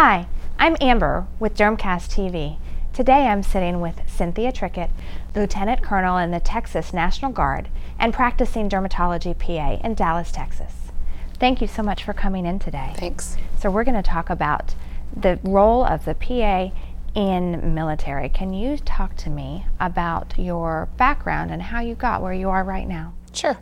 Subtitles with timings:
[0.00, 0.28] Hi,
[0.60, 2.58] I'm Amber with Dermcast TV.
[2.92, 4.90] Today I'm sitting with Cynthia Trickett,
[5.34, 7.68] Lieutenant Colonel in the Texas National Guard
[7.98, 10.92] and practicing dermatology PA in Dallas, Texas.
[11.40, 12.92] Thank you so much for coming in today.
[12.96, 13.36] Thanks.
[13.58, 14.76] So we're going to talk about
[15.16, 16.70] the role of the PA
[17.16, 18.28] in military.
[18.28, 22.62] Can you talk to me about your background and how you got where you are
[22.62, 23.14] right now?
[23.32, 23.58] Sure.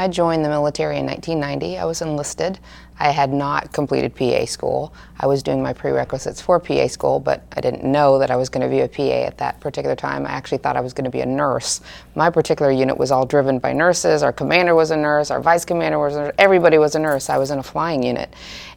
[0.00, 1.76] I joined the military in 1990.
[1.76, 2.58] I was enlisted.
[2.98, 4.94] I had not completed PA school.
[5.18, 8.48] I was doing my prerequisites for PA school, but I didn't know that I was
[8.48, 10.24] going to be a PA at that particular time.
[10.24, 11.82] I actually thought I was going to be a nurse.
[12.14, 14.22] My particular unit was all driven by nurses.
[14.22, 17.28] Our commander was a nurse, our vice commander was a nurse, everybody was a nurse.
[17.28, 18.32] I was in a flying unit.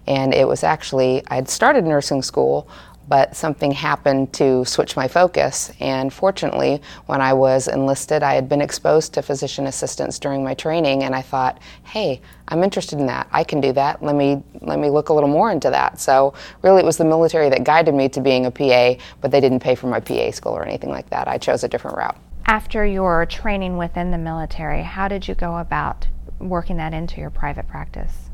[0.07, 2.67] And it was actually, I had started nursing school
[3.07, 5.71] but something happened to switch my focus.
[5.79, 10.53] And fortunately, when I was enlisted, I had been exposed to physician assistants during my
[10.53, 13.27] training, and I thought, hey, I'm interested in that.
[13.31, 14.03] I can do that.
[14.03, 15.99] Let me let me look a little more into that.
[15.99, 19.39] So really, it was the military that guided me to being a PA, but they
[19.39, 21.27] didn't pay for my PA school or anything like that.
[21.27, 22.17] I chose a different route.
[22.45, 26.07] After your training within the military, how did you go about
[26.39, 28.29] working that into your private practice?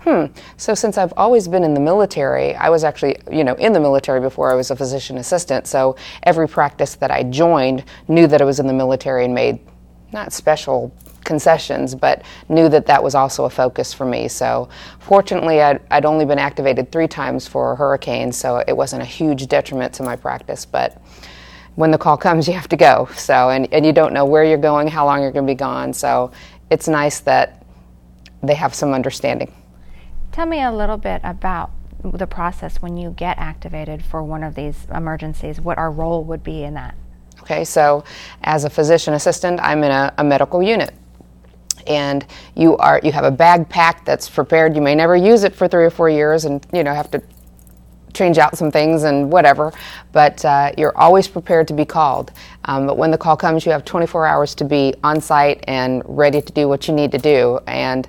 [0.00, 0.26] Hmm.
[0.56, 3.80] So since I've always been in the military, I was actually, you know, in the
[3.80, 5.66] military before I was a physician assistant.
[5.66, 9.60] So every practice that I joined knew that I was in the military and made
[10.12, 10.92] not special
[11.24, 14.26] concessions, but knew that that was also a focus for me.
[14.26, 19.06] So fortunately, I'd, I'd only been activated three times for hurricanes, so it wasn't a
[19.06, 20.64] huge detriment to my practice.
[20.64, 21.00] But
[21.74, 23.08] when the call comes, you have to go.
[23.14, 25.56] So, and, and you don't know where you're going, how long you're going to be
[25.56, 25.92] gone.
[25.92, 26.32] So
[26.70, 27.64] it's nice that
[28.42, 29.52] they have some understanding.
[30.32, 31.70] Tell me a little bit about
[32.02, 36.42] the process when you get activated for one of these emergencies, what our role would
[36.42, 36.94] be in that.
[37.40, 38.04] Okay, so
[38.42, 40.92] as a physician assistant, I'm in a, a medical unit.
[41.86, 44.76] And you are you have a bag packed that's prepared.
[44.76, 47.22] You may never use it for three or four years and you know have to
[48.12, 49.72] change out some things and whatever.
[50.12, 52.32] But uh, you're always prepared to be called.
[52.66, 56.02] Um, but when the call comes you have 24 hours to be on site and
[56.04, 57.58] ready to do what you need to do.
[57.66, 58.06] And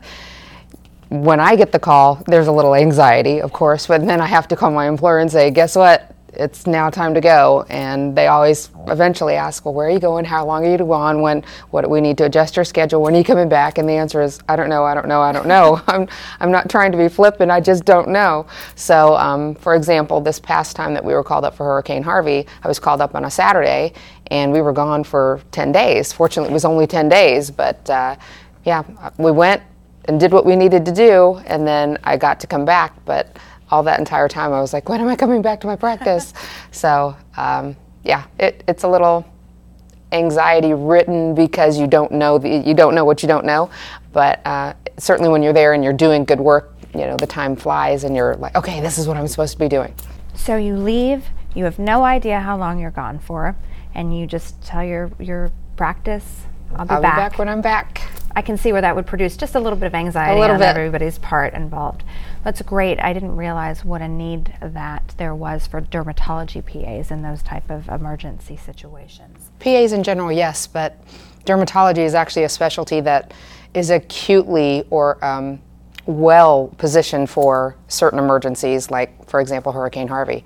[1.12, 4.48] when I get the call, there's a little anxiety, of course, but then I have
[4.48, 6.16] to call my employer and say, guess what?
[6.32, 7.66] It's now time to go.
[7.70, 10.24] And they always eventually ask, well, where are you going?
[10.24, 11.22] How long are you gone?
[11.22, 13.02] When, what do we need to adjust your schedule?
[13.02, 13.78] When are you coming back?
[13.78, 15.82] And the answer is, I don't know, I don't know, I don't know.
[15.88, 16.08] I'm,
[16.40, 18.48] I'm not trying to be flippant, I just don't know.
[18.76, 22.48] So, um, for example, this past time that we were called up for Hurricane Harvey,
[22.64, 23.92] I was called up on a Saturday
[24.28, 26.14] and we were gone for 10 days.
[26.14, 28.16] Fortunately, it was only 10 days, but uh,
[28.64, 28.84] yeah,
[29.18, 29.62] we went,
[30.06, 32.94] and did what we needed to do, and then I got to come back.
[33.06, 33.38] But
[33.70, 36.34] all that entire time, I was like, when am I coming back to my practice?
[36.72, 39.26] so, um, yeah, it, it's a little
[40.12, 43.70] anxiety written because you don't know the, you don't know what you don't know.
[44.12, 47.56] But uh, certainly, when you're there and you're doing good work, you know the time
[47.56, 49.94] flies, and you're like, okay, this is what I'm supposed to be doing.
[50.36, 51.26] So you leave.
[51.54, 53.56] You have no idea how long you're gone for,
[53.94, 56.44] and you just tell your your practice,
[56.76, 58.02] "I'll be I'll back." be back when I'm back.
[58.36, 60.68] I can see where that would produce just a little bit of anxiety on bit.
[60.68, 62.04] everybody's part involved.
[62.44, 63.00] That's great.
[63.00, 67.70] I didn't realize what a need that there was for dermatology PAs in those type
[67.70, 69.52] of emergency situations.
[69.60, 70.98] PAs in general, yes, but
[71.46, 73.34] dermatology is actually a specialty that
[73.74, 75.62] is acutely or um,
[76.06, 80.44] well positioned for certain emergencies, like, for example, Hurricane Harvey.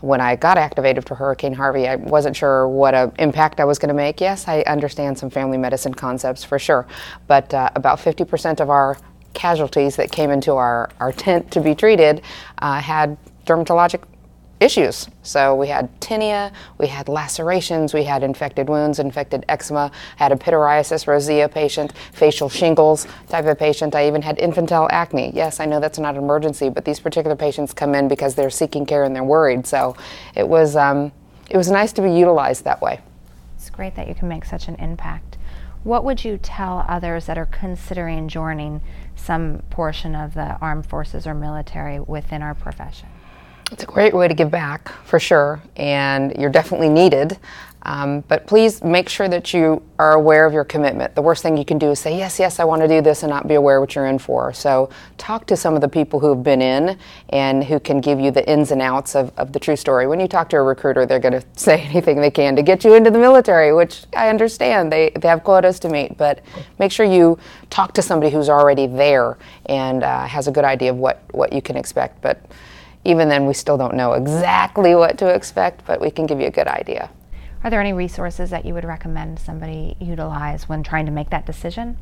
[0.00, 3.78] When I got activated for Hurricane Harvey, I wasn't sure what a impact I was
[3.78, 4.20] going to make.
[4.20, 6.86] Yes, I understand some family medicine concepts for sure,
[7.26, 8.96] but uh, about 50% of our
[9.34, 12.22] casualties that came into our, our tent to be treated
[12.58, 14.02] uh, had dermatologic
[14.60, 15.08] issues.
[15.22, 20.36] So we had tinea, we had lacerations, we had infected wounds, infected eczema, had a
[20.36, 23.94] pityriasis rosea patient, facial shingles type of patient.
[23.94, 25.32] I even had infantile acne.
[25.34, 28.50] Yes, I know that's not an emergency, but these particular patients come in because they're
[28.50, 29.66] seeking care and they're worried.
[29.66, 29.96] So
[30.34, 31.12] it was um,
[31.50, 33.00] it was nice to be utilized that way.
[33.56, 35.36] It's great that you can make such an impact.
[35.84, 38.80] What would you tell others that are considering joining
[39.14, 43.08] some portion of the armed forces or military within our profession?
[43.70, 47.38] It's a great way to give back, for sure, and you're definitely needed.
[47.82, 51.14] Um, but please make sure that you are aware of your commitment.
[51.14, 53.22] The worst thing you can do is say, Yes, yes, I want to do this,
[53.22, 54.52] and not be aware what you're in for.
[54.52, 56.98] So, talk to some of the people who have been in
[57.28, 60.06] and who can give you the ins and outs of, of the true story.
[60.06, 62.84] When you talk to a recruiter, they're going to say anything they can to get
[62.84, 64.90] you into the military, which I understand.
[64.90, 66.40] They, they have quotas to meet, but
[66.78, 67.38] make sure you
[67.70, 71.52] talk to somebody who's already there and uh, has a good idea of what, what
[71.52, 72.20] you can expect.
[72.22, 72.42] But
[73.04, 76.46] even then, we still don't know exactly what to expect, but we can give you
[76.46, 77.10] a good idea.
[77.64, 81.44] Are there any resources that you would recommend somebody utilize when trying to make that
[81.46, 81.96] decision?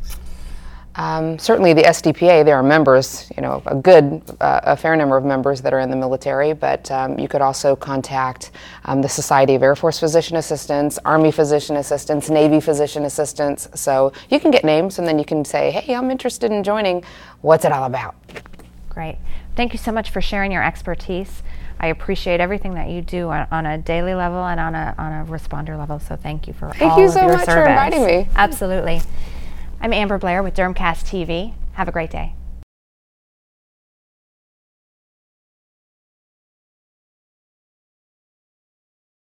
[0.96, 5.16] Um, certainly, the SDPA, there are members, you know, a good, uh, a fair number
[5.16, 8.50] of members that are in the military, but um, you could also contact
[8.86, 13.68] um, the Society of Air Force Physician Assistants, Army Physician Assistants, Navy Physician Assistants.
[13.74, 17.04] So you can get names and then you can say, hey, I'm interested in joining.
[17.42, 18.14] What's it all about?
[18.96, 19.18] Great.
[19.56, 21.42] Thank you so much for sharing your expertise.
[21.78, 25.12] I appreciate everything that you do on, on, a daily level and on a, on
[25.12, 25.98] a responder level.
[25.98, 27.62] So thank you for thank all you of so your much service.
[27.62, 28.26] for inviting me.
[28.34, 29.02] Absolutely.
[29.82, 31.52] I'm Amber Blair with Dermcast TV.
[31.74, 32.35] Have a great day.